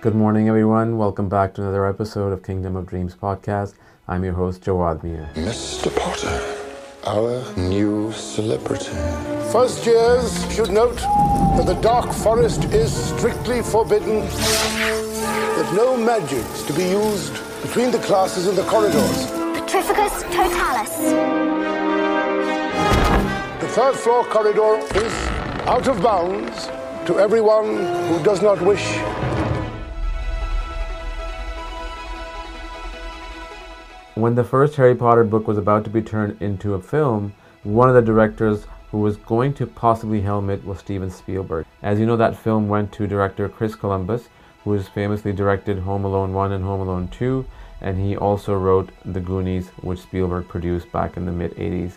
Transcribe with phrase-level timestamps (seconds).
[0.00, 0.96] Good morning, everyone.
[0.96, 3.74] Welcome back to another episode of Kingdom of Dreams podcast.
[4.08, 5.28] I'm your host, Jawad Mia.
[5.34, 5.94] Mr.
[5.94, 6.40] Potter,
[7.06, 8.92] our new celebrity.
[9.52, 16.72] First years should note that the Dark Forest is strictly forbidden, that no magics to
[16.72, 19.26] be used between the classes in the corridors.
[19.54, 20.96] Petrificus totalus.
[23.60, 25.12] The third floor corridor is
[25.68, 26.68] out of bounds
[27.06, 27.76] to everyone
[28.08, 28.98] who does not wish.
[34.20, 37.88] When the first Harry Potter book was about to be turned into a film, one
[37.88, 41.64] of the directors who was going to possibly helm it was Steven Spielberg.
[41.82, 44.28] As you know, that film went to director Chris Columbus,
[44.62, 47.46] who has famously directed Home Alone 1 and Home Alone 2,
[47.80, 51.92] and he also wrote The Goonies, which Spielberg produced back in the mid 80s.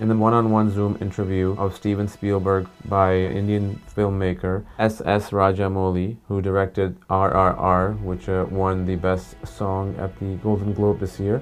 [0.00, 5.30] In the one on one Zoom interview of Steven Spielberg by Indian filmmaker S.S.
[5.30, 11.20] Rajamouli, who directed RRR, which uh, won the Best Song at the Golden Globe this
[11.20, 11.40] year,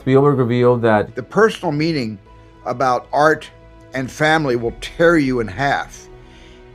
[0.00, 2.18] Spielberg revealed that the personal meaning
[2.64, 3.50] about art
[3.92, 6.08] and family will tear you in half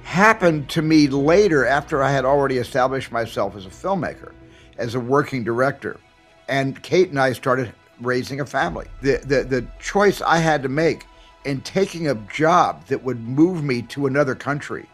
[0.04, 4.32] happened to me later after I had already established myself as a filmmaker,
[4.78, 6.00] as a working director.
[6.48, 8.86] And Kate and I started raising a family.
[9.02, 11.08] The, the, the choice I had to make
[11.46, 14.88] in taking a job that would move me to another country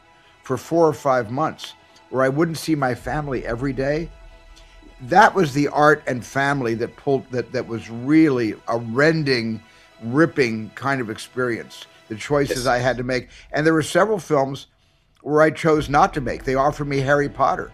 [0.43, 1.73] for four or five months
[2.09, 4.09] where I wouldn't see my family every day.
[5.03, 9.61] That was the art and family that pulled that that was really a rending,
[10.03, 11.85] ripping kind of experience.
[12.07, 13.29] The choices I had to make.
[13.51, 14.67] And there were several films
[15.21, 16.43] where I chose not to make.
[16.43, 17.71] They offered me Harry Potter.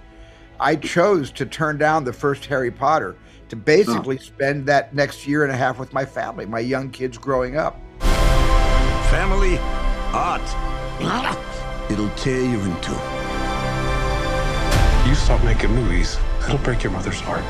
[0.59, 3.16] I chose to turn down the first Harry Potter
[3.50, 7.17] to basically spend that next year and a half with my family, my young kids
[7.17, 7.80] growing up.
[9.09, 9.58] Family,
[10.14, 10.42] art.
[11.89, 13.17] It'll tear you in two.
[15.08, 17.46] You stop making movies, it'll break your mother's heart.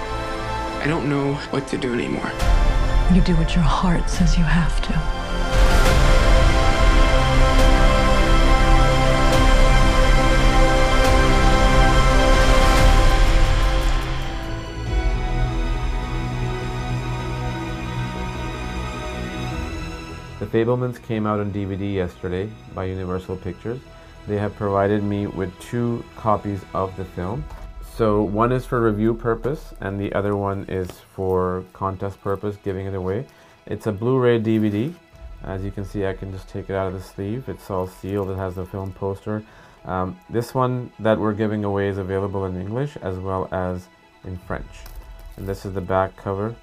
[0.83, 2.31] I don't know what to do anymore.
[3.11, 4.93] You do what your heart says you have to.
[20.39, 23.79] The Fabelmans came out on DVD yesterday by Universal Pictures.
[24.27, 27.45] They have provided me with two copies of the film.
[27.95, 32.85] So one is for review purpose and the other one is for contest purpose, giving
[32.85, 33.25] it away.
[33.65, 34.93] It's a Blu-ray DVD.
[35.43, 37.47] As you can see, I can just take it out of the sleeve.
[37.47, 38.29] It's all sealed.
[38.29, 39.43] It has the film poster.
[39.85, 43.87] Um, this one that we're giving away is available in English as well as
[44.25, 44.65] in French.
[45.37, 46.53] And this is the back cover.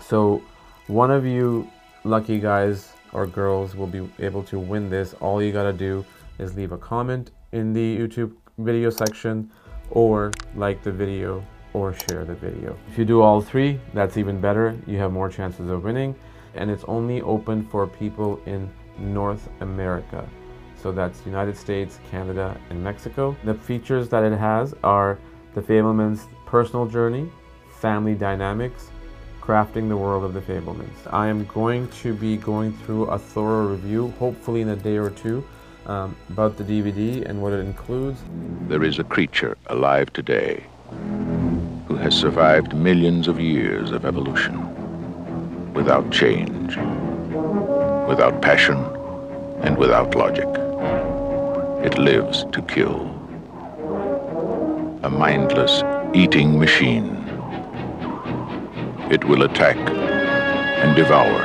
[0.00, 0.42] So
[0.88, 1.70] one of you
[2.02, 5.14] lucky guys or girls will be able to win this.
[5.14, 6.04] All you gotta do
[6.38, 9.50] is leave a comment in the YouTube video section
[9.90, 12.76] or like the video or share the video.
[12.88, 14.76] If you do all three, that's even better.
[14.86, 16.14] You have more chances of winning.
[16.54, 20.26] And it's only open for people in North America.
[20.80, 23.36] So that's United States, Canada, and Mexico.
[23.44, 25.18] The features that it has are
[25.54, 27.28] the Fabelman's personal journey,
[27.80, 28.90] family dynamics,
[29.40, 31.12] crafting the world of the Fabelmans.
[31.12, 35.10] I am going to be going through a thorough review, hopefully in a day or
[35.10, 35.44] two,
[35.86, 38.20] um, about the DVD and what it includes.
[38.68, 40.64] There is a creature alive today
[41.88, 44.54] who has survived millions of years of evolution
[45.74, 46.76] without change,
[48.08, 48.76] without passion,
[49.62, 50.48] and without logic.
[51.84, 53.10] It lives to kill.
[55.02, 55.82] A mindless
[56.14, 57.10] eating machine.
[59.10, 61.42] It will attack and devour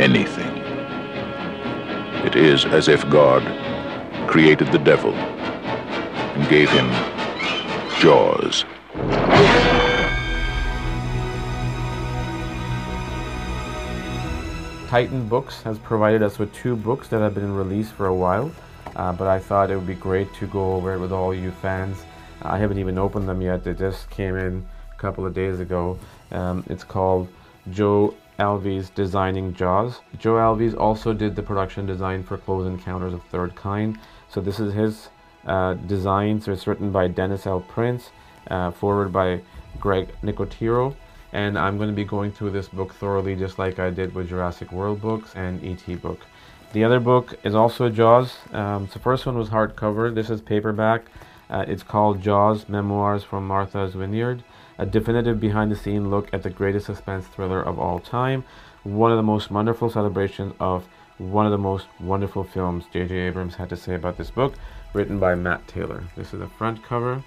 [0.00, 0.53] anything.
[2.24, 3.42] It is as if God
[4.26, 6.88] created the devil and gave him
[8.00, 8.64] jaws.
[14.88, 18.50] Titan Books has provided us with two books that have been released for a while,
[18.96, 21.50] uh, but I thought it would be great to go over it with all you
[21.50, 21.98] fans.
[22.40, 25.98] I haven't even opened them yet, they just came in a couple of days ago.
[26.30, 27.28] Um, it's called
[27.70, 30.00] Joe Alves Designing Jaws.
[30.18, 33.98] Joe Alves also did the production design for Close Encounters of Third Kind.
[34.28, 35.08] So this is his
[35.46, 36.40] uh, design.
[36.40, 37.60] So it's written by Dennis L.
[37.60, 38.10] Prince,
[38.48, 39.40] uh, forward by
[39.78, 40.94] Greg Nicotero.
[41.32, 44.28] And I'm going to be going through this book thoroughly, just like I did with
[44.28, 46.20] Jurassic World books and ET book.
[46.72, 48.36] The other book is also Jaws.
[48.52, 50.14] Um, the first one was hardcover.
[50.14, 51.04] This is paperback.
[51.50, 54.42] Uh, it's called Jaws Memories from Martha's Vineyard,
[54.78, 58.44] a definitive behind the scene look at the greatest suspense thriller of all time.
[58.82, 60.86] One of the most wonderful celebrations of
[61.18, 63.14] one of the most wonderful films J.J.
[63.14, 64.54] Abrams had to say about this book,
[64.92, 66.02] written by Matt Taylor.
[66.16, 67.22] This is the front cover.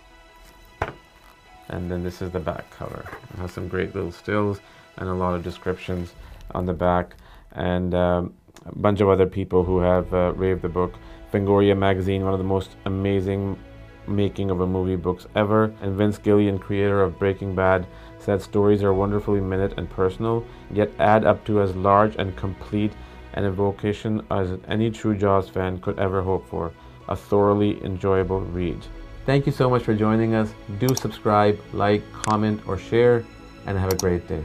[1.69, 3.05] and then this is the back cover.
[3.33, 4.59] It has some great little stills
[4.97, 6.13] and a lot of descriptions
[6.51, 7.15] on the back,
[7.53, 8.33] and um,
[8.65, 10.93] a bunch of other people who have uh, raved the book.
[11.31, 13.59] Fangoria magazine, one of the most amazing
[14.07, 17.85] making of a movie books ever, and Vince Gilligan, creator of Breaking Bad,
[18.19, 22.93] said stories are wonderfully minute and personal, yet add up to as large and complete
[23.33, 26.71] an evocation as any true Jaws fan could ever hope for.
[27.09, 28.79] A thoroughly enjoyable read.
[29.25, 30.53] Thank you so much for joining us.
[30.79, 33.23] Do subscribe, like, comment, or share,
[33.65, 34.43] and have a great day.